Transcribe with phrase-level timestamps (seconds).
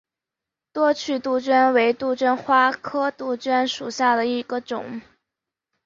[0.73, 4.99] 多趣杜鹃为杜鹃花科杜鹃属下的一个种。